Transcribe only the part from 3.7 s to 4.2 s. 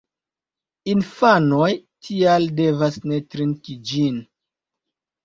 ĝin.